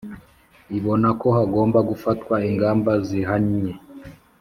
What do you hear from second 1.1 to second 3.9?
ko hagomba gufatwa ingamba zihamye